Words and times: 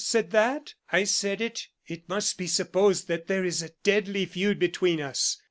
said 0.03 0.31
that?" 0.31 0.73
"I 0.91 1.03
said 1.03 1.41
it. 1.41 1.67
It 1.85 2.09
must 2.09 2.35
be 2.35 2.47
supposed 2.47 3.07
that 3.07 3.27
there 3.27 3.45
is 3.45 3.61
a 3.61 3.69
deadly 3.83 4.25
feud 4.25 4.57
between 4.57 4.99
us. 4.99 5.37